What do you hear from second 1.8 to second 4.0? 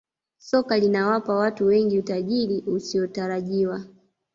utajiri usiotarajiwa